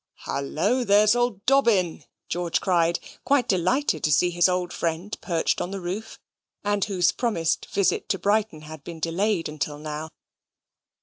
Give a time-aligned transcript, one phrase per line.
[0.25, 0.83] "Hullo!
[0.83, 5.79] there's old Dobbin," George cried, quite delighted to see his old friend perched on the
[5.79, 6.19] roof;
[6.63, 10.09] and whose promised visit to Brighton had been delayed until now.